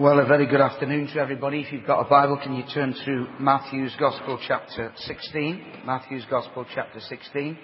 [0.00, 1.60] Well, a very good afternoon to everybody.
[1.60, 5.82] If you've got a Bible, can you turn to Matthew's Gospel, chapter 16?
[5.84, 7.58] Matthew's Gospel, chapter 16.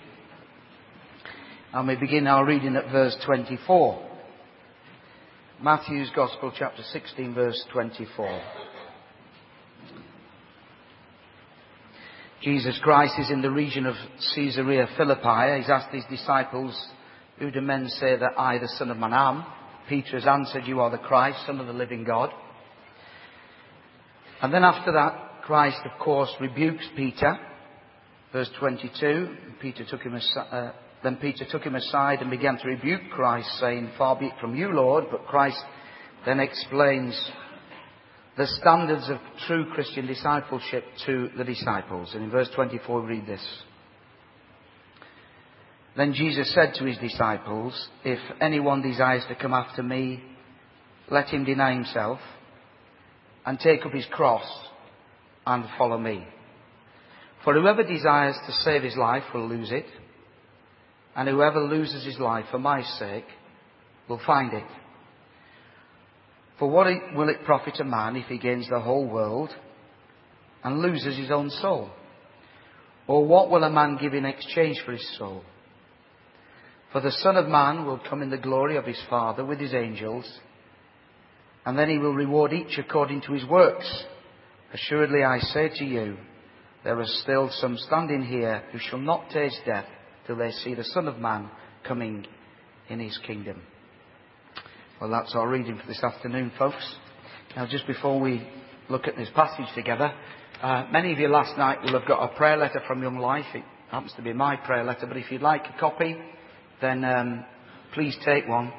[1.73, 4.11] And we begin our reading at verse 24.
[5.63, 8.43] Matthew's Gospel, chapter 16, verse 24.
[12.43, 13.95] Jesus Christ is in the region of
[14.35, 15.59] Caesarea Philippi.
[15.59, 16.77] He's asked his disciples,
[17.39, 19.45] Who do men say that I, the Son of Man, am?
[19.89, 22.31] Peter has answered, You are the Christ, Son of the living God.
[24.41, 27.39] And then after that, Christ, of course, rebukes Peter.
[28.33, 30.73] Verse 22, Peter took him aside, uh,
[31.03, 34.57] then Peter took him aside and began to rebuke Christ, saying, Far be it from
[34.57, 35.05] you, Lord.
[35.11, 35.63] But Christ
[36.27, 37.31] then explains
[38.37, 42.13] the standards of true Christian discipleship to the disciples.
[42.15, 43.47] And in verse 24, we read this.
[45.97, 50.23] Then Jesus said to his disciples, If anyone desires to come after me,
[51.09, 52.19] let him deny himself
[53.47, 54.47] and take up his cross
[55.47, 56.27] and follow me.
[57.45, 59.87] For whoever desires to save his life will lose it,
[61.15, 63.27] and whoever loses his life for my sake
[64.09, 64.67] will find it.
[66.59, 69.51] For what will it profit a man if he gains the whole world
[70.65, 71.91] and loses his own soul?
[73.07, 75.45] Or what will a man give in exchange for his soul?
[76.95, 79.75] For the Son of Man will come in the glory of his Father with his
[79.75, 80.33] angels,
[81.67, 84.05] and then he will reward each according to his works.
[84.73, 86.17] Assuredly I say to you,
[86.85, 89.87] there are still some standing here who shall not taste death
[90.29, 91.51] till they see the Son of Man
[91.83, 92.29] coming
[92.89, 93.61] in his kingdom.
[95.01, 96.95] Well, that's our reading for this afternoon, folks.
[97.57, 98.47] Now, just before we
[98.89, 100.15] look at this passage together,
[100.63, 103.47] uh, many of you last night will have got a prayer letter from Young Life.
[103.53, 106.17] It happens to be my prayer letter, but if you'd like a copy,
[106.81, 107.45] then um,
[107.93, 108.73] please take one.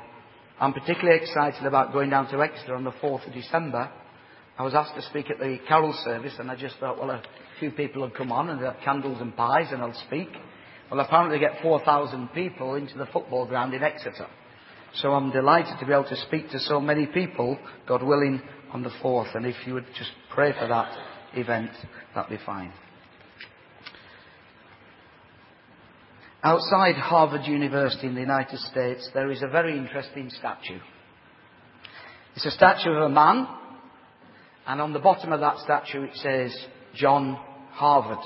[0.60, 3.92] I'm particularly excited about going down to Exeter on the 4th of December.
[4.58, 7.22] I was asked to speak at the carol service, and I just thought, well, a
[7.60, 10.30] few people will come on and have candles and pies, and I'll speak.
[10.90, 14.28] Well, apparently, get 4,000 people into the football ground in Exeter.
[14.96, 18.82] So I'm delighted to be able to speak to so many people, God willing, on
[18.82, 19.36] the 4th.
[19.36, 20.98] And if you would just pray for that
[21.34, 21.72] event,
[22.14, 22.72] that'd be fine.
[26.46, 30.78] Outside Harvard University in the United States, there is a very interesting statue.
[32.36, 33.48] It's a statue of a man,
[34.68, 36.56] and on the bottom of that statue it says
[36.94, 37.36] John
[37.72, 38.24] Harvard.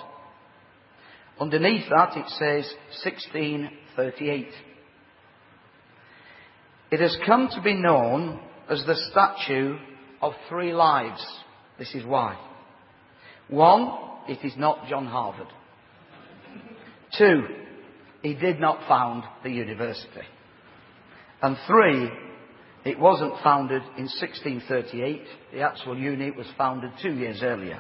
[1.40, 2.69] Underneath that it says
[3.06, 4.47] 1638.
[6.91, 9.78] It has come to be known as the statue
[10.22, 11.25] of three lives.
[11.78, 12.38] This is why.
[13.47, 13.97] One,
[14.28, 15.47] it is not John Harvard.
[17.18, 17.44] Two,
[18.22, 20.25] he did not found the university.
[21.41, 22.09] And three,
[22.85, 25.22] it wasn't founded in 1638.
[25.53, 27.80] The actual unit was founded two years earlier.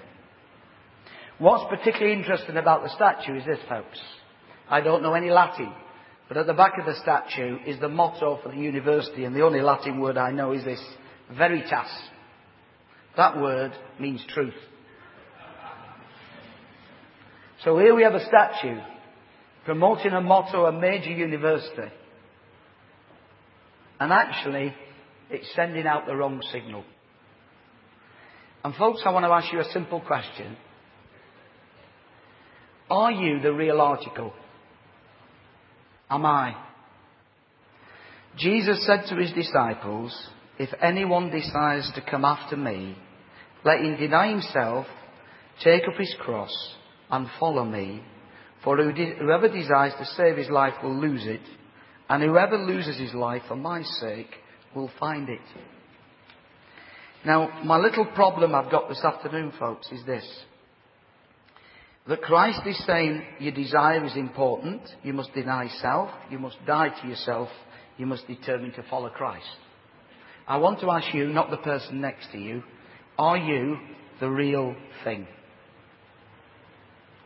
[1.39, 3.99] What's particularly interesting about the statue is this, folks.
[4.69, 5.73] I don't know any Latin,
[6.27, 9.43] but at the back of the statue is the motto for the university, and the
[9.43, 10.83] only Latin word I know is this,
[11.35, 11.89] veritas.
[13.17, 14.53] That word means truth.
[17.63, 18.79] So here we have a statue
[19.65, 21.91] promoting a motto a major university.
[23.99, 24.73] And actually,
[25.29, 26.83] it's sending out the wrong signal.
[28.63, 30.57] And folks, I want to ask you a simple question.
[32.89, 34.33] Are you the real article?
[36.09, 36.55] Am I?
[38.37, 40.15] Jesus said to his disciples,
[40.57, 42.97] If anyone desires to come after me,
[43.63, 44.87] let him deny himself,
[45.63, 46.53] take up his cross,
[47.11, 48.01] and follow me.
[48.63, 51.41] For whoever desires to save his life will lose it,
[52.09, 54.35] and whoever loses his life for my sake
[54.75, 55.39] will find it.
[57.25, 60.25] Now, my little problem I've got this afternoon, folks, is this.
[62.07, 66.89] That Christ is saying your desire is important, you must deny self, you must die
[67.01, 67.49] to yourself,
[67.97, 69.45] you must determine to follow Christ.
[70.47, 72.63] I want to ask you, not the person next to you,
[73.17, 73.77] are you
[74.19, 75.27] the real thing?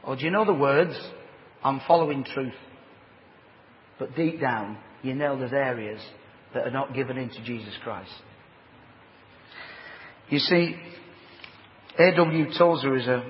[0.04, 1.00] Or do you know the words?
[1.64, 2.54] I'm following truth.
[4.00, 6.02] But deep down, you know there's areas
[6.54, 8.12] that are not given into Jesus Christ.
[10.30, 10.76] You see,
[12.00, 12.46] A.W.
[12.58, 13.24] Tozer is a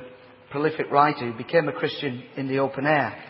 [0.49, 3.21] prolific writer who became a Christian in the open air.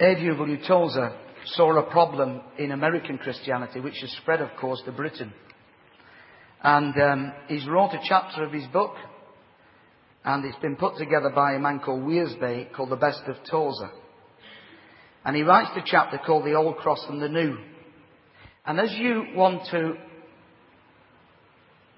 [0.00, 0.58] A.W.
[0.66, 1.16] Tozer
[1.46, 5.32] saw a problem in American Christianity, which has spread, of course, to Britain.
[6.62, 8.94] And um, he's wrote a chapter of his book
[10.24, 13.90] and it's been put together by a man called Wiersbe called The Best of Tozer.
[15.24, 17.58] And he writes the chapter called The Old Cross and the New.
[18.64, 19.94] And as you want to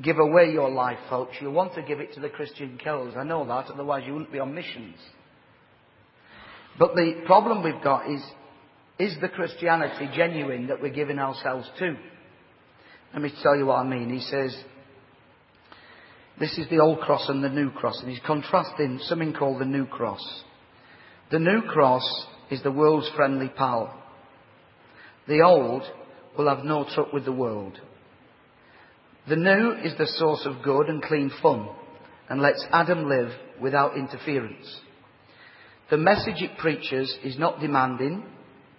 [0.03, 1.37] give away your life, folks.
[1.41, 3.15] You want to give it to the Christian cause.
[3.17, 4.97] I know that, otherwise you wouldn't be on missions.
[6.79, 8.23] But the problem we've got is,
[8.99, 11.97] is the Christianity genuine that we're giving ourselves to?
[13.13, 14.11] Let me tell you what I mean.
[14.11, 14.57] He says,
[16.39, 19.67] this is the old cross and the new cross, and he's contrasting something called the
[19.67, 20.43] new cross.
[21.31, 24.03] The new cross is the world's friendly pal.
[25.29, 25.83] The old
[26.37, 27.79] will have no truck with the world.
[29.29, 31.69] The new is the source of good and clean fun
[32.29, 34.81] and lets Adam live without interference.
[35.91, 38.25] The message it preaches is not demanding,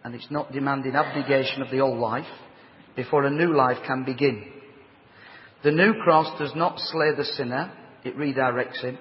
[0.04, 2.26] and it's not demanding abnegation of the old life
[2.96, 4.52] before a new life can begin.
[5.66, 7.72] The new cross does not slay the sinner,
[8.04, 9.00] it redirects him.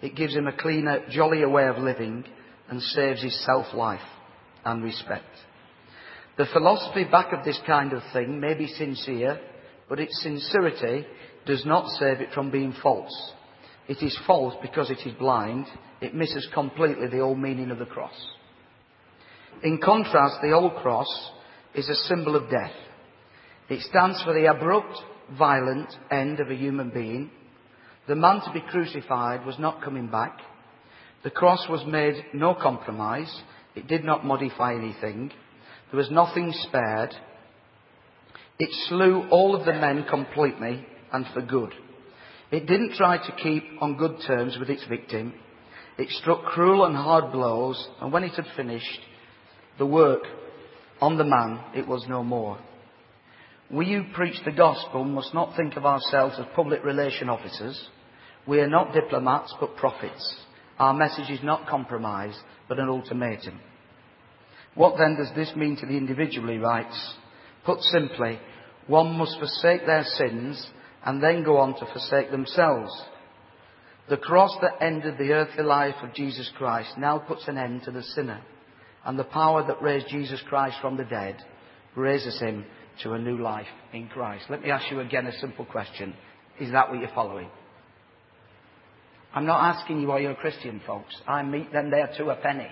[0.00, 2.24] It gives him a cleaner, jollier way of living
[2.70, 4.00] and saves his self-life
[4.64, 5.26] and respect.
[6.36, 9.40] The philosophy back of this kind of thing may be sincere,
[9.88, 11.04] but its sincerity
[11.46, 13.32] does not save it from being false.
[13.88, 15.66] It is false because it is blind.
[16.00, 18.14] It misses completely the old meaning of the cross.
[19.64, 21.08] In contrast, the old cross
[21.74, 22.76] is a symbol of death.
[23.68, 24.96] It stands for the abrupt,
[25.36, 27.30] violent end of a human being.
[28.06, 30.38] The man to be crucified was not coming back.
[31.24, 33.42] The cross was made no compromise.
[33.74, 35.30] It did not modify anything.
[35.90, 37.14] There was nothing spared.
[38.58, 41.74] It slew all of the men completely and for good.
[42.50, 45.34] It didn't try to keep on good terms with its victim.
[45.98, 49.00] It struck cruel and hard blows, and when it had finished
[49.78, 50.22] the work
[51.00, 52.58] on the man, it was no more.
[53.70, 57.78] We who preach the gospel must not think of ourselves as public relation officers.
[58.46, 60.36] We are not diplomats, but prophets.
[60.78, 62.38] Our message is not compromise,
[62.68, 63.60] but an ultimatum.
[64.74, 67.14] What then does this mean to the individual, he writes?
[67.66, 68.38] Put simply,
[68.86, 70.66] one must forsake their sins
[71.04, 72.90] and then go on to forsake themselves.
[74.08, 77.90] The cross that ended the earthly life of Jesus Christ now puts an end to
[77.90, 78.40] the sinner.
[79.04, 81.36] And the power that raised Jesus Christ from the dead
[81.94, 82.64] raises him
[83.02, 84.44] to a new life in Christ.
[84.48, 86.14] Let me ask you again a simple question.
[86.60, 87.48] Is that what you're following?
[89.34, 91.14] I'm not asking you are you a Christian, folks.
[91.26, 92.68] I meet them there to a penny.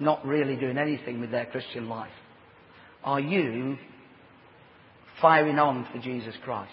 [0.00, 2.10] Not really doing anything with their Christian life.
[3.04, 3.78] Are you
[5.20, 6.72] firing on for Jesus Christ?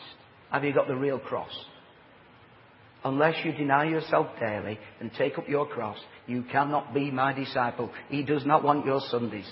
[0.52, 1.54] Have you got the real cross?
[3.06, 7.92] Unless you deny yourself daily and take up your cross, you cannot be my disciple.
[8.10, 9.52] He does not want your Sundays.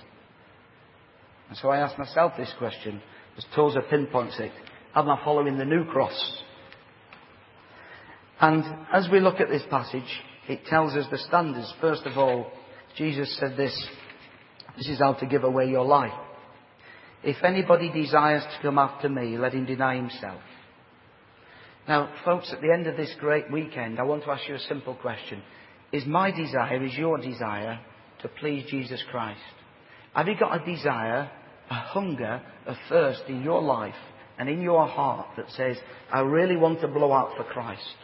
[1.52, 3.02] And so I ask myself this question,
[3.38, 4.54] as Tozer pinpoints it.
[4.96, 6.42] Am I following the new cross?
[8.40, 8.64] And
[8.94, 11.74] as we look at this passage, it tells us the standards.
[11.82, 12.50] First of all,
[12.96, 13.78] Jesus said this,
[14.78, 16.14] this is how to give away your life.
[17.22, 20.40] If anybody desires to come after me, let him deny himself.
[21.86, 24.60] Now, folks, at the end of this great weekend, I want to ask you a
[24.60, 25.44] simple question.
[25.92, 27.82] Is my desire, is your desire
[28.22, 29.42] to please Jesus Christ?
[30.16, 31.30] Have you got a desire,
[31.72, 33.96] a hunger, a thirst in your life
[34.38, 35.78] and in your heart that says,
[36.12, 37.96] I really want to blow out for Christ?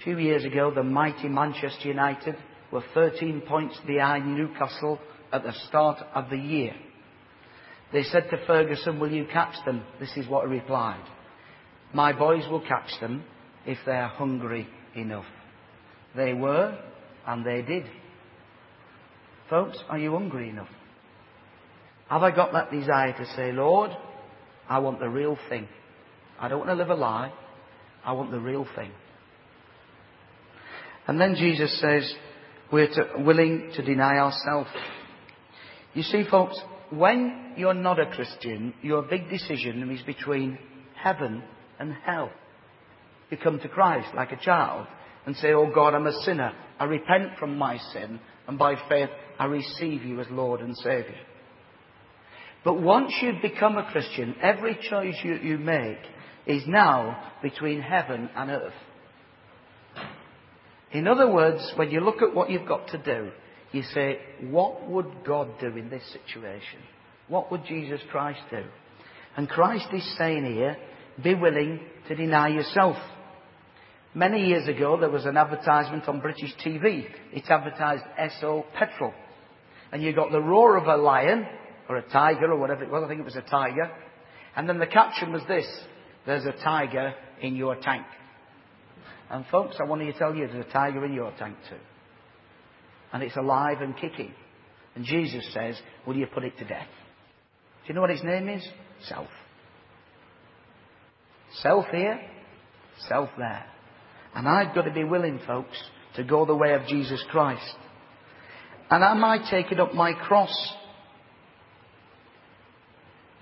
[0.00, 2.34] A few years ago, the mighty Manchester United
[2.72, 4.98] were 13 points behind Newcastle
[5.32, 6.74] at the start of the year.
[7.92, 9.84] They said to Ferguson, Will you catch them?
[10.00, 11.04] This is what he replied.
[11.92, 13.22] My boys will catch them
[13.66, 15.26] if they are hungry enough.
[16.16, 16.76] They were,
[17.24, 17.84] and they did.
[19.48, 20.68] Folks, are you hungry enough?
[22.08, 23.90] Have I got that desire to say, Lord,
[24.68, 25.68] I want the real thing.
[26.38, 27.32] I don't want to live a lie.
[28.04, 28.90] I want the real thing.
[31.06, 32.12] And then Jesus says,
[32.72, 34.70] we're to, willing to deny ourselves.
[35.92, 36.58] You see, folks,
[36.90, 40.58] when you're not a Christian, your big decision is between
[40.96, 41.42] heaven
[41.78, 42.30] and hell.
[43.30, 44.86] You come to Christ like a child
[45.26, 46.52] and say, Oh God, I'm a sinner.
[46.78, 51.14] I repent from my sin, and by faith I receive you as Lord and Saviour.
[52.64, 55.98] But once you've become a Christian, every choice you, you make
[56.46, 58.72] is now between heaven and earth.
[60.92, 63.30] In other words, when you look at what you've got to do,
[63.72, 66.78] you say, what would God do in this situation?
[67.28, 68.62] What would Jesus Christ do?
[69.36, 70.76] And Christ is saying here,
[71.22, 72.96] be willing to deny yourself.
[74.14, 77.06] Many years ago, there was an advertisement on British TV.
[77.32, 79.12] It advertised Esso petrol.
[79.90, 81.46] And you got the roar of a lion,
[81.88, 83.02] or a tiger, or whatever it was.
[83.04, 83.90] I think it was a tiger.
[84.56, 85.66] And then the caption was this,
[86.26, 88.06] there's a tiger in your tank.
[89.30, 91.76] And folks, I want to tell you there's a tiger in your tank too.
[93.12, 94.32] And it's alive and kicking.
[94.94, 95.76] And Jesus says,
[96.06, 96.88] will you put it to death?
[97.82, 98.66] Do you know what his name is?
[99.08, 99.28] Self.
[101.54, 102.20] Self here,
[103.08, 103.66] self there.
[104.34, 105.76] And I've got to be willing, folks,
[106.16, 107.76] to go the way of Jesus Christ.
[108.90, 110.54] And I taking up my cross?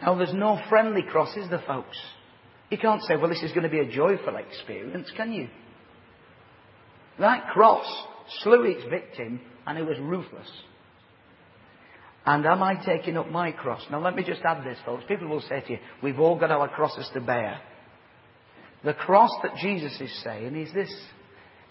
[0.03, 1.97] Now, there's no friendly cross, is there, folks?
[2.71, 5.49] You can't say, well, this is going to be a joyful experience, can you?
[7.19, 7.87] That cross
[8.43, 10.51] slew its victim and it was ruthless.
[12.25, 13.83] And am I taking up my cross?
[13.91, 15.05] Now let me just add this, folks.
[15.07, 17.61] People will say to you, we've all got our crosses to bear.
[18.85, 20.93] The cross that Jesus is saying is this.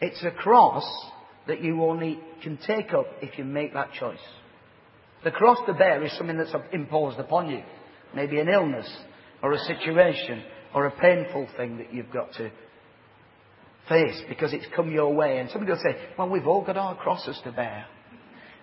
[0.01, 0.85] It's a cross
[1.47, 4.19] that you only can take up if you make that choice.
[5.23, 7.63] The cross to bear is something that's imposed upon you.
[8.15, 8.89] Maybe an illness,
[9.41, 12.51] or a situation, or a painful thing that you've got to
[13.89, 15.39] face because it's come your way.
[15.39, 17.85] And somebody will say, well, we've all got our crosses to bear.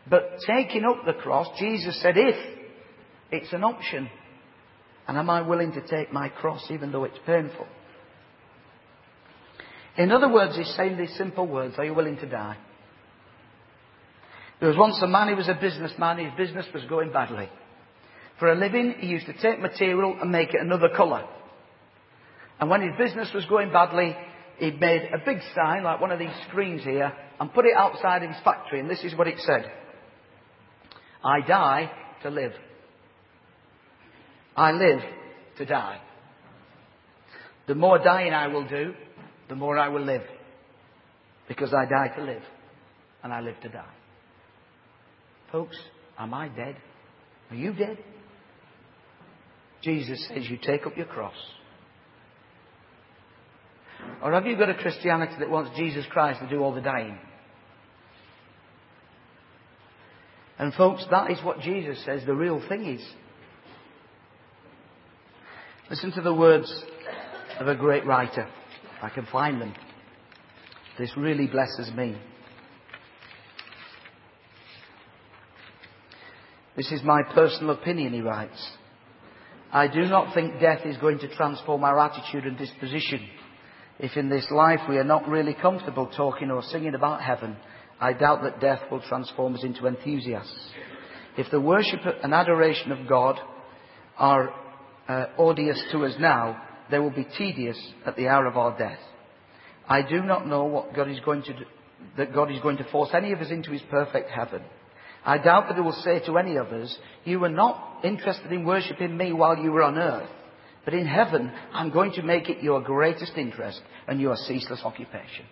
[0.08, 2.36] But taking up the cross, Jesus said, if
[3.30, 4.08] it's an option,
[5.06, 7.66] and am I willing to take my cross even though it's painful?
[9.96, 12.56] In other words, he's saying these simple words, are you willing to die?
[14.60, 17.48] There was once a man, he was a businessman, his business was going badly.
[18.38, 21.26] For a living, he used to take material and make it another colour.
[22.60, 24.16] And when his business was going badly,
[24.58, 28.22] he made a big sign, like one of these screens here, and put it outside
[28.22, 29.70] his factory, and this is what it said.
[31.24, 31.90] I die
[32.22, 32.52] to live.
[34.56, 35.00] I live
[35.58, 36.00] to die.
[37.66, 38.94] The more dying I will do,
[39.48, 40.22] the more I will live.
[41.46, 42.42] Because I die to live,
[43.22, 43.94] and I live to die.
[45.52, 45.76] Folks,
[46.18, 46.76] am I dead?
[47.50, 47.98] Are you dead?
[49.82, 51.36] Jesus says you take up your cross
[54.22, 57.18] or have you got a Christianity that wants Jesus Christ to do all the dying?
[60.58, 63.06] And folks, that is what Jesus says the real thing is.
[65.88, 66.84] Listen to the words
[67.60, 68.48] of a great writer.
[68.96, 69.72] If I can find them.
[70.98, 72.16] This really blesses me.
[76.76, 78.70] This is my personal opinion, he writes.
[79.72, 83.28] I do not think death is going to transform our attitude and disposition
[83.98, 87.56] if in this life we are not really comfortable talking or singing about heaven,
[88.00, 90.70] I doubt that death will transform us into enthusiasts.
[91.36, 93.38] If the worship and adoration of God
[94.16, 94.50] are
[95.08, 98.98] uh, odious to us now, they will be tedious at the hour of our death.
[99.88, 101.64] I do not know what God is going to do,
[102.16, 104.62] that God is going to force any of us into his perfect heaven.
[105.28, 108.64] I doubt that he will say to any of us, you were not interested in
[108.64, 110.30] worshipping me while you were on earth.
[110.86, 115.44] But in heaven, I'm going to make it your greatest interest and your ceaseless occupation.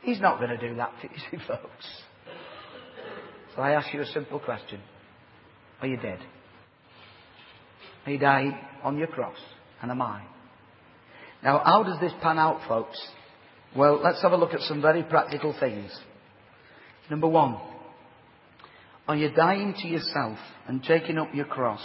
[0.00, 1.86] He's not going to do that to you, folks.
[3.54, 4.80] So I ask you a simple question.
[5.82, 6.20] Are you dead?
[8.06, 9.36] You dying on your cross?
[9.82, 10.22] And am I?
[11.42, 12.98] Now, how does this pan out, folks?
[13.76, 15.94] Well, let's have a look at some very practical things.
[17.10, 17.58] Number one,
[19.06, 21.84] are you dying to yourself and taking up your cross?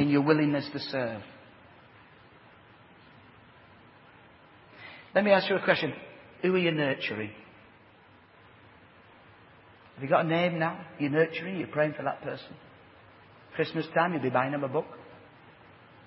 [0.00, 1.22] in your willingness to serve.
[5.14, 5.92] Let me ask you a question.
[6.42, 7.30] Who are you nurturing?
[9.94, 10.86] Have you got a name now?
[10.98, 12.56] You're nurturing, you're praying for that person.
[13.54, 14.86] Christmas time, you'll be buying them a book.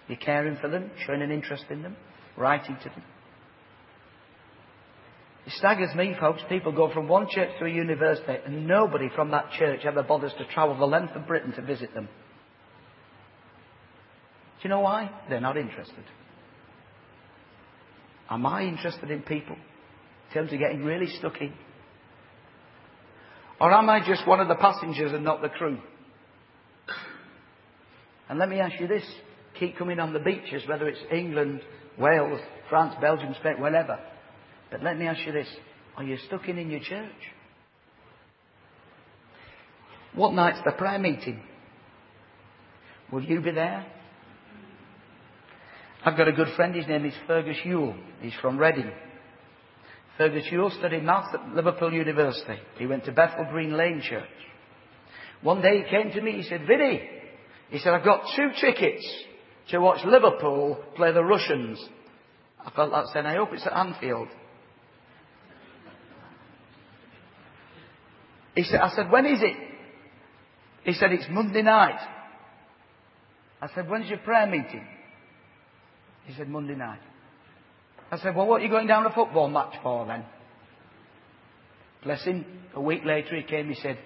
[0.07, 1.95] You're caring for them, showing an interest in them,
[2.35, 3.03] writing to them.
[5.45, 6.41] It staggers me, folks.
[6.47, 10.31] People go from one church to a university and nobody from that church ever bothers
[10.37, 12.05] to travel the length of Britain to visit them.
[12.05, 12.11] Do
[14.63, 15.11] you know why?
[15.29, 16.03] They're not interested.
[18.29, 19.55] Am I interested in people?
[19.55, 21.53] In terms of getting really stuck in?
[23.59, 25.77] Or am I just one of the passengers and not the crew?
[28.29, 29.03] And let me ask you this.
[29.59, 31.61] Keep coming on the beaches, whether it's England,
[31.99, 33.99] Wales, France, Belgium, Spain, wherever.
[34.73, 35.47] But let me ask you this.
[35.95, 37.11] Are you stuck in in your church?
[40.15, 41.39] What night's the prayer meeting?
[43.11, 43.85] Will you be there?
[46.03, 47.95] I've got a good friend, his name is Fergus Yule.
[48.19, 48.89] He's from Reading.
[50.17, 52.57] Fergus Yule studied maths at Liverpool University.
[52.79, 54.25] He went to Bethel Green Lane Church.
[55.43, 56.99] One day he came to me, he said, Vinny,
[57.69, 59.07] he said, I've got two tickets
[59.69, 61.77] to watch Liverpool play the Russians.
[62.59, 64.29] I felt like saying, I hope it's at Anfield.
[68.55, 69.55] He said, I said, when is it?
[70.83, 71.99] He said, it's Monday night.
[73.61, 74.85] I said, when's your prayer meeting?
[76.25, 76.99] He said, Monday night.
[78.11, 80.25] I said, well, what are you going down a football match for then?
[82.03, 82.45] Bless him.
[82.75, 83.97] A week later he came, he said,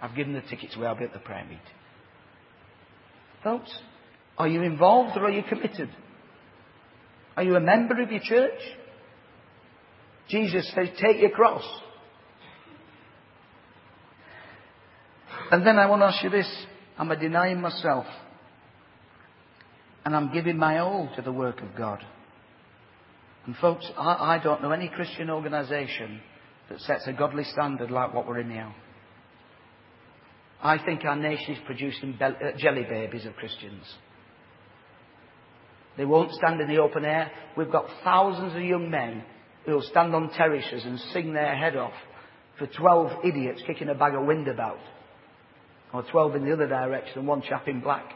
[0.00, 1.60] I've given the tickets away, I'll be at the prayer meeting.
[3.42, 3.70] Folks,
[4.36, 5.88] are you involved or are you committed?
[7.36, 8.58] Are you a member of your church?
[10.28, 11.64] Jesus says, take your cross.
[15.50, 16.50] And then I want to ask you this.
[16.98, 18.06] I'm denying myself?
[20.04, 22.02] And I'm giving my all to the work of God.
[23.44, 26.20] And folks, I, I don't know any Christian organisation
[26.68, 28.74] that sets a godly standard like what we're in now.
[30.62, 33.84] I think our nation is producing uh, jelly babies of Christians.
[35.96, 37.30] They won't stand in the open air.
[37.56, 39.22] We've got thousands of young men
[39.64, 41.94] who'll stand on terraces and sing their head off
[42.58, 44.78] for 12 idiots kicking a bag of wind about.
[45.92, 48.12] Or 12 in the other direction and one chap in black.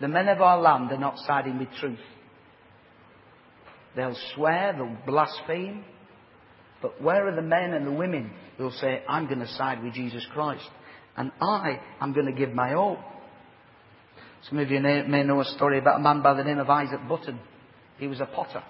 [0.00, 1.98] The men of our land are not siding with truth.
[3.94, 5.84] They'll swear, they'll blaspheme.
[6.82, 9.94] But where are the men and the women who'll say, I'm going to side with
[9.94, 10.68] Jesus Christ?
[11.16, 12.98] And I am going to give my all.
[14.48, 17.00] Some of you may know a story about a man by the name of Isaac
[17.08, 17.40] Button.
[17.98, 18.62] He was a potter.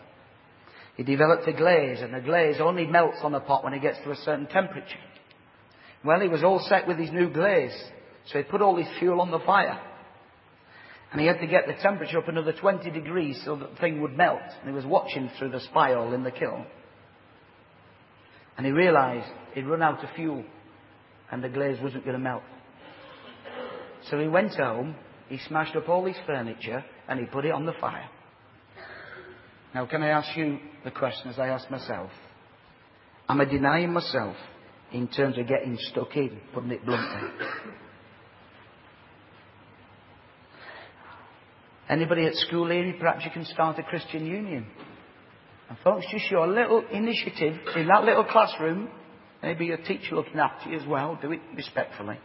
[0.97, 3.99] He developed a glaze, and the glaze only melts on a pot when it gets
[4.05, 4.97] to a certain temperature.
[6.07, 7.77] Well, he was all set with his new glaze,
[8.27, 9.81] so he put all his fuel on the fire.
[11.11, 14.01] And he had to get the temperature up another 20 degrees so that the thing
[14.01, 14.41] would melt.
[14.61, 16.65] And he was watching through the spy hole in the kiln.
[18.57, 20.45] And he realized he'd run out of fuel
[21.31, 22.43] and the glaze wasn't going to melt.
[24.09, 24.95] So he went home,
[25.29, 28.09] he smashed up all his furniture and he put it on the fire.
[29.75, 32.11] Now, can I ask you the question as I ask myself?
[33.29, 34.37] Am I denying myself
[34.97, 37.29] in terms of getting stuck in, putting it bluntly?
[41.89, 44.67] Anybody at school here, perhaps you can start a Christian union.
[45.69, 48.89] And folks, just your little initiative in that little classroom,
[49.43, 52.19] maybe your teacher looking after you as well, do it respectfully,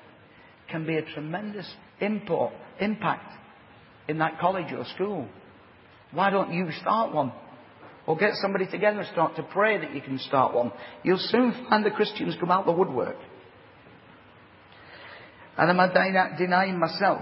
[0.70, 3.34] can be a tremendous import, impact
[4.08, 5.28] in that college or school.
[6.12, 7.32] Why don't you start one?
[8.08, 10.72] Or get somebody together and start to pray that you can start one.
[11.04, 13.18] You'll soon find the Christians come out the woodwork.
[15.58, 17.22] And am I denying myself?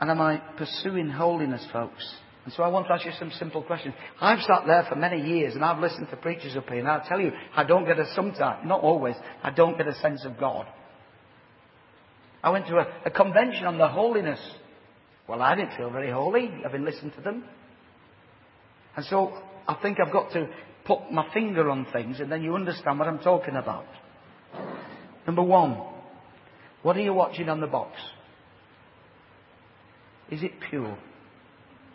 [0.00, 2.04] And am I pursuing holiness, folks?
[2.44, 3.94] And so I want to ask you some simple questions.
[4.20, 7.06] I've sat there for many years and I've listened to preachers up here and I'll
[7.06, 10.38] tell you, I don't get a sometimes, not always, I don't get a sense of
[10.38, 10.66] God.
[12.44, 14.38] I went to a, a convention on the holiness.
[15.28, 17.44] Well, I didn't feel very holy, having listened to them.
[18.96, 19.32] And so
[19.68, 20.48] I think I've got to
[20.86, 23.86] put my finger on things and then you understand what I'm talking about.
[25.26, 25.82] Number one,
[26.82, 27.92] what are you watching on the box?
[30.30, 30.96] Is it pure?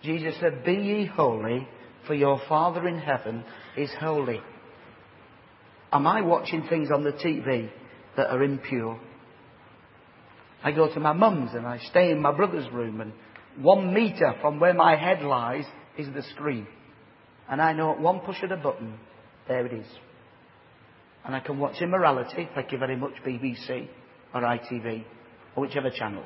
[0.03, 1.67] Jesus said, Be ye holy,
[2.07, 3.43] for your Father in heaven
[3.77, 4.41] is holy.
[5.93, 7.69] Am I watching things on the TV
[8.17, 8.99] that are impure?
[10.63, 13.13] I go to my mum's and I stay in my brother's room, and
[13.59, 15.65] one metre from where my head lies
[15.97, 16.67] is the screen.
[17.51, 18.97] And I know at one push of a button,
[19.47, 19.85] there it is.
[21.25, 23.87] And I can watch immorality, thank you very much, BBC
[24.33, 25.03] or ITV,
[25.55, 26.23] or whichever channel.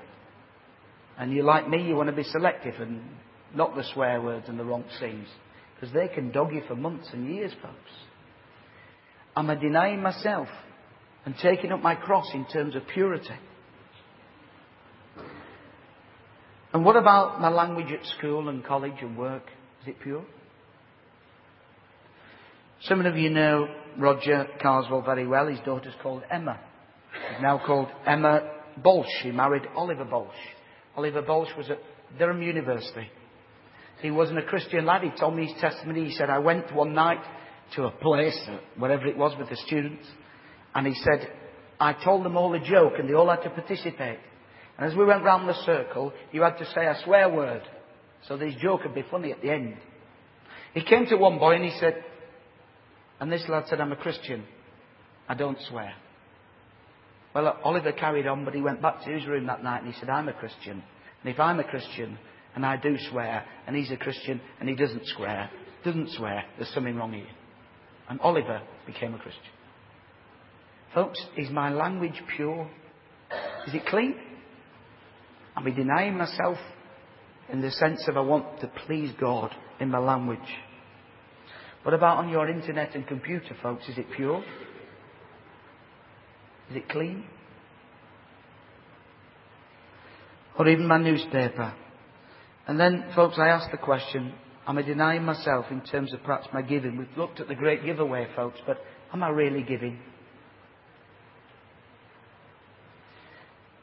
[1.17, 3.01] And you like me, you want to be selective and
[3.55, 5.27] not the swear words and the wrong scenes.
[5.73, 7.91] Because they can dog you for months and years, folks.
[9.35, 10.47] Am I denying myself
[11.25, 13.35] and taking up my cross in terms of purity?
[16.71, 19.43] And what about my language at school and college and work?
[19.81, 20.23] Is it pure?
[22.87, 23.67] Some of you know
[23.97, 25.47] Roger Carswell very well.
[25.47, 26.59] His daughter's called Emma.
[27.13, 28.41] She's now called Emma
[28.83, 29.09] Bolsh.
[29.23, 30.29] She married Oliver Bolsh.
[30.95, 31.79] Oliver Bolsh was at
[32.19, 33.09] Durham University.
[34.01, 35.01] He wasn't a Christian lad.
[35.01, 36.05] He told me his testimony.
[36.05, 37.23] He said, I went one night
[37.75, 40.05] to a place, uh, wherever it was, with the students,
[40.75, 41.31] and he said,
[41.79, 44.19] I told them all a joke and they all had to participate.
[44.77, 47.63] And as we went round the circle, you had to say a swear word.
[48.27, 49.75] So this joke would be funny at the end.
[50.73, 52.03] He came to one boy and he said,
[53.19, 54.43] and this lad said, I'm a Christian.
[55.27, 55.93] I don't swear.
[57.33, 59.99] Well, Oliver carried on, but he went back to his room that night and he
[59.99, 60.83] said, I'm a Christian.
[61.23, 62.17] And if I'm a Christian
[62.55, 65.49] and I do swear, and he's a Christian and he doesn't swear,
[65.83, 67.25] doesn't swear, there's something wrong here.
[68.09, 69.43] And Oliver became a Christian.
[70.93, 72.69] Folks, is my language pure?
[73.67, 74.15] Is it clean?
[75.57, 76.57] Am I denying myself
[77.51, 80.39] in the sense of I want to please God in my language?
[81.85, 83.87] What about on your internet and computer, folks?
[83.87, 84.43] Is it pure?
[86.71, 87.25] Is it clean?
[90.57, 91.75] Or even my newspaper.
[92.65, 94.33] And then, folks, I ask the question,
[94.67, 96.97] am I denying myself in terms of perhaps my giving?
[96.97, 98.79] We've looked at the great giveaway, folks, but
[99.13, 99.99] am I really giving?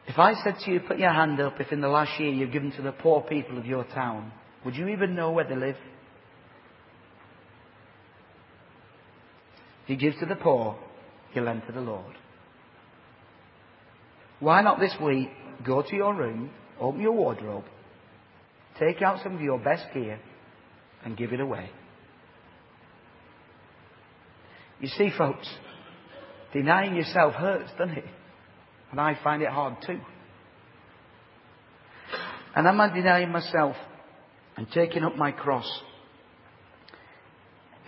[0.09, 2.51] If I said to you, put your hand up if in the last year you've
[2.51, 4.33] given to the poor people of your town,
[4.65, 5.77] would you even know where they live?
[9.87, 10.77] You give to the poor,
[11.35, 12.15] you lend to the Lord.
[14.41, 15.31] Why not this week
[15.65, 17.65] go to your room, open your wardrobe,
[18.79, 20.19] take out some of your best gear,
[21.05, 21.71] and give it away?
[24.81, 25.49] You see, folks,
[26.53, 28.05] denying yourself hurts, doesn't it?
[28.91, 30.01] And I find it hard too.
[32.55, 33.77] And am I denying myself
[34.57, 35.71] and taking up my cross?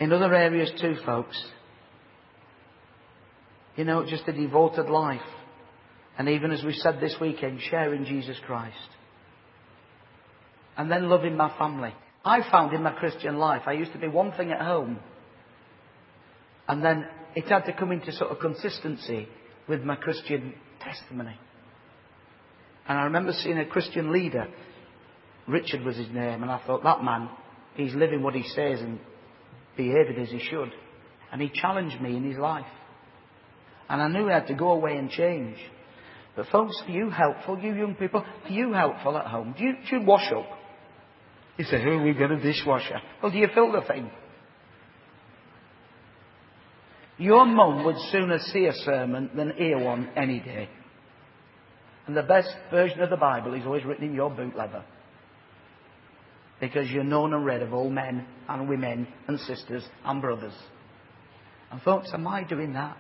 [0.00, 1.42] In other areas too, folks.
[3.76, 5.20] You know, just a devoted life.
[6.16, 8.76] And even as we said this weekend, sharing Jesus Christ.
[10.76, 11.92] And then loving my family.
[12.24, 14.98] I found in my Christian life, I used to be one thing at home.
[16.68, 19.28] And then it had to come into sort of consistency
[19.68, 21.37] with my Christian testimony.
[22.88, 24.46] And I remember seeing a Christian leader,
[25.48, 27.28] Richard was his name, and I thought, that man,
[27.74, 28.98] he's living what he says and
[29.76, 30.72] behaving as he should.
[31.32, 32.66] And he challenged me in his life.
[33.88, 35.57] And I knew I had to go away and change.
[36.37, 38.25] But folks, are you helpful, you young people?
[38.44, 39.55] Are you helpful at home?
[39.57, 40.47] Do you, do you wash up?
[41.57, 43.01] You say, oh, we've got a dishwasher.
[43.23, 44.11] Well, do you fill the thing?
[47.16, 50.68] Your mum would sooner see a sermon than hear one any day.
[52.07, 54.85] And the best version of the Bible is always written in your boot leather.
[56.61, 60.55] Because you're known and read of all men and women and sisters and brothers.
[61.70, 62.97] And folks, am I doing that?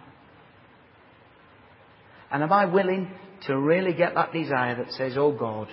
[2.34, 3.08] And am I willing
[3.46, 5.68] to really get that desire that says, oh God,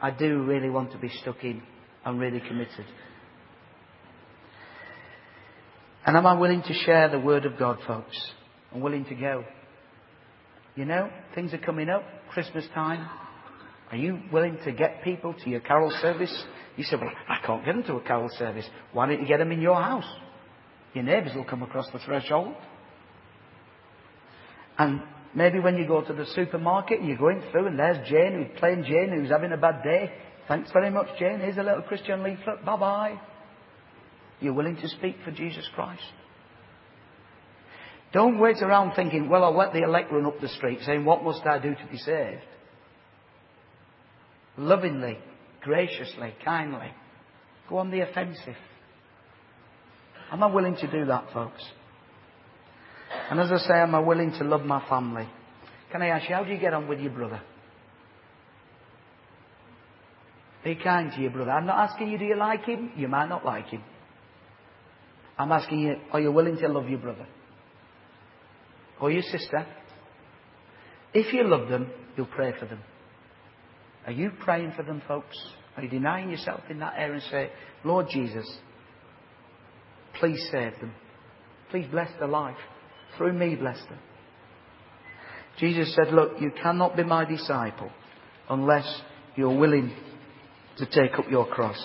[0.00, 1.60] I do really want to be stuck in
[2.02, 2.86] and really committed?
[6.06, 8.18] And am I willing to share the Word of God, folks?
[8.72, 9.44] I'm willing to go.
[10.76, 12.04] You know, things are coming up.
[12.30, 13.06] Christmas time.
[13.90, 16.34] Are you willing to get people to your carol service?
[16.78, 18.64] You say, well, I can't get them to a carol service.
[18.94, 20.10] Why don't you get them in your house?
[20.94, 22.54] Your neighbours will come across the threshold.
[24.78, 25.02] And
[25.34, 28.84] maybe when you go to the supermarket, you're going through and there's Jane, who's playing
[28.84, 30.12] Jane, who's having a bad day.
[30.48, 31.40] Thanks very much, Jane.
[31.40, 32.64] Here's a little Christian leaflet.
[32.64, 33.20] Bye bye.
[34.40, 36.02] You're willing to speak for Jesus Christ.
[38.12, 41.22] Don't wait around thinking, well, I'll let the elect run up the street saying, what
[41.22, 42.42] must I do to be saved?
[44.56, 45.16] Lovingly,
[45.60, 46.90] graciously, kindly.
[47.68, 48.56] Go on the offensive.
[50.32, 51.62] Am I willing to do that, folks?
[53.30, 55.28] And as I say, am I willing to love my family?
[55.90, 57.40] Can I ask you, how do you get on with your brother?
[60.62, 61.50] Be kind to your brother.
[61.50, 62.92] I'm not asking you, do you like him?
[62.96, 63.82] You might not like him.
[65.38, 67.26] I'm asking you, are you willing to love your brother?
[69.00, 69.66] Or your sister?
[71.14, 72.80] If you love them, you'll pray for them.
[74.06, 75.36] Are you praying for them, folks?
[75.76, 77.50] Are you denying yourself in that area and say,
[77.84, 78.46] Lord Jesus,
[80.18, 80.92] please save them.
[81.70, 82.56] Please bless their life.
[83.20, 83.98] Through me, bless them.
[85.58, 87.90] Jesus said, Look, you cannot be my disciple
[88.48, 89.02] unless
[89.36, 89.94] you're willing
[90.78, 91.78] to take up your cross.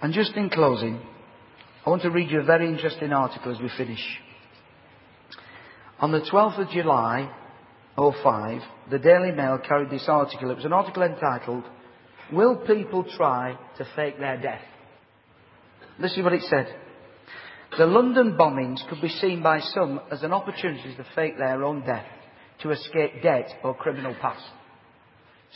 [0.00, 0.98] And just in closing,
[1.84, 4.00] I want to read you a very interesting article as we finish.
[6.00, 7.30] On the 12th of July,
[7.96, 10.52] 05, the Daily Mail carried this article.
[10.52, 11.64] It was an article entitled,
[12.32, 14.62] Will People Try to Fake Their Death?
[16.00, 16.74] This is what it said.
[17.76, 21.80] The London bombings could be seen by some as an opportunity to fake their own
[21.84, 22.06] death,
[22.62, 24.44] to escape debt or criminal past.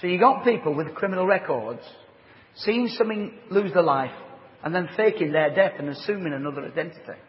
[0.00, 1.83] So you got people with criminal records
[2.57, 4.12] seeing something lose their life
[4.64, 7.20] and then faking their death and assuming another identity.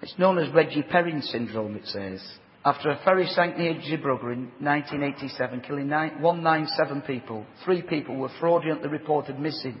[0.00, 2.22] It's known as Reggie Perrin syndrome, it says.
[2.64, 8.88] After a ferry sank near Zeebrugge in 1987, killing 197 people, three people were fraudulently
[8.88, 9.78] reported missing.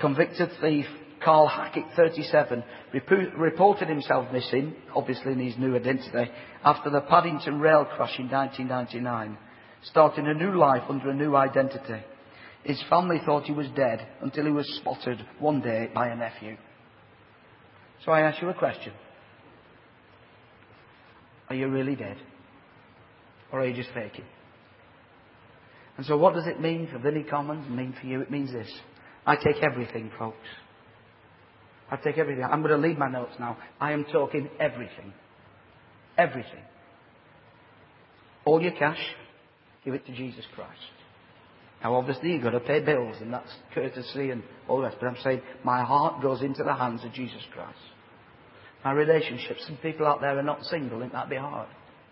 [0.00, 0.86] Convicted thief
[1.22, 2.62] Carl Hackett, 37,
[3.36, 6.30] reported himself missing, obviously in his new identity,
[6.64, 9.38] after the Paddington rail crash in 1999,
[9.84, 12.02] starting a new life under a new identity.
[12.64, 16.56] His family thought he was dead until he was spotted one day by a nephew.
[18.04, 18.92] So I ask you a question.
[21.48, 22.16] Are you really dead?
[23.52, 24.24] Or are you just faking?
[25.96, 28.20] And so what does it mean for Vinnie Commons mean for you?
[28.20, 28.70] It means this.
[29.26, 30.36] I take everything, folks.
[31.90, 32.44] I take everything.
[32.44, 33.56] I'm going to leave my notes now.
[33.80, 35.12] I am talking everything.
[36.16, 36.62] Everything.
[38.44, 39.00] All your cash,
[39.84, 40.80] give it to Jesus Christ.
[41.82, 44.96] Now, obviously, you've got to pay bills, and that's courtesy and all the rest.
[45.00, 47.78] But I'm saying my heart goes into the hands of Jesus Christ.
[48.84, 51.68] My relationships, some people out there are not single, it might be hard.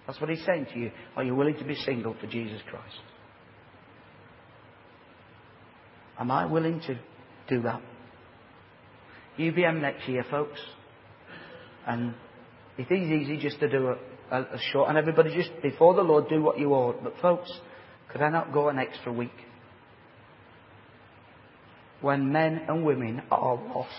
[0.06, 0.92] That's what he's saying to you.
[1.16, 3.00] Are you willing to be single for Jesus Christ?
[6.18, 6.98] Am I willing to
[7.48, 7.82] do that?
[9.38, 10.60] UBM next year, folks.
[11.86, 12.14] And
[12.78, 13.96] it is easy just to do a,
[14.30, 17.02] a, a short, and everybody just, before the Lord, do what you ought.
[17.02, 17.50] But folks,
[18.10, 19.30] could I not go an extra week?
[22.00, 23.90] When men and women are lost.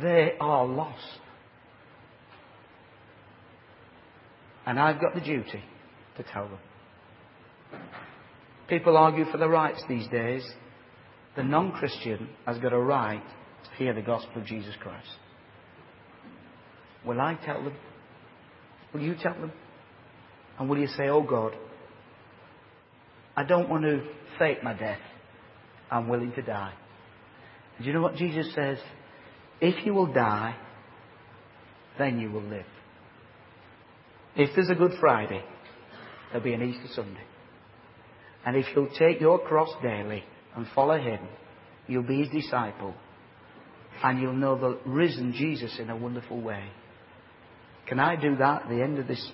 [0.00, 1.20] They are lost.
[4.66, 5.62] And I've got the duty
[6.16, 7.80] to tell them.
[8.68, 10.44] People argue for the rights these days.
[11.36, 13.22] The non Christian has got a right
[13.78, 15.08] hear the gospel of Jesus Christ.
[17.04, 17.74] Will I tell them?
[18.92, 19.52] Will you tell them?
[20.58, 21.52] And will you say, Oh God,
[23.36, 24.02] I don't want to
[24.38, 25.00] fake my death.
[25.90, 26.72] I'm willing to die.
[27.78, 28.78] Do you know what Jesus says?
[29.60, 30.56] If you will die,
[31.98, 32.66] then you will live.
[34.34, 35.42] If there's a Good Friday,
[36.28, 37.24] there'll be an Easter Sunday.
[38.44, 41.20] And if you'll take your cross daily and follow Him,
[41.86, 42.94] you'll be His disciple.
[44.02, 46.64] And you'll know the risen Jesus in a wonderful way.
[47.88, 49.30] Can I do that at the end of this?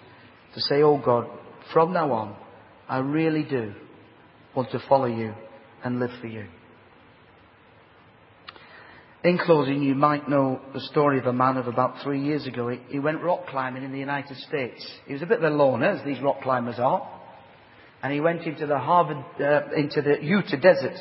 [0.55, 1.27] To say, oh God,
[1.72, 2.37] from now on,
[2.88, 3.72] I really do
[4.55, 5.35] want to follow you
[5.83, 6.46] and live for you.
[9.25, 12.68] In closing, you might know the story of a man of about three years ago.
[12.68, 14.85] He, he went rock climbing in the United States.
[15.07, 17.09] He was a bit of a loner, as these rock climbers are.
[18.03, 20.96] And he went into the Harvard, uh, into the Utah desert.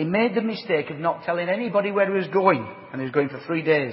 [0.00, 3.12] He made the mistake of not telling anybody where he was going, and he was
[3.12, 3.92] going for three days.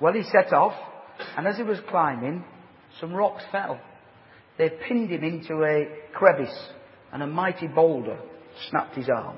[0.00, 0.74] Well, he set off,
[1.36, 2.44] and as he was climbing,
[2.98, 3.80] some rocks fell.
[4.58, 6.68] They pinned him into a crevice,
[7.12, 8.18] and a mighty boulder
[8.68, 9.36] snapped his arm.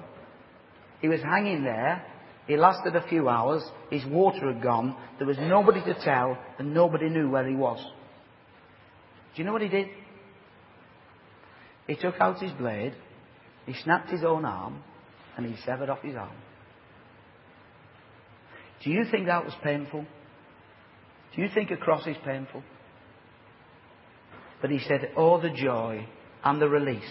[1.02, 2.02] He was hanging there,
[2.46, 3.62] he lasted a few hours.
[3.90, 4.96] His water had gone.
[5.18, 7.84] There was nobody to tell, and nobody knew where he was.
[9.36, 9.88] Do you know what he did?
[11.86, 12.94] He took out his blade,
[13.66, 14.82] he snapped his own arm,
[15.38, 16.36] and he severed off his arm.
[18.84, 20.04] Do you think that was painful?
[21.34, 22.62] Do you think a cross is painful?
[24.60, 26.06] But he said, Oh, the joy
[26.44, 27.02] and the release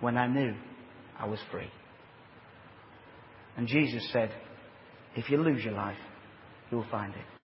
[0.00, 0.54] when I knew
[1.18, 1.70] I was free.
[3.56, 4.30] And Jesus said,
[5.14, 5.96] if you lose your life,
[6.70, 7.35] you'll find it.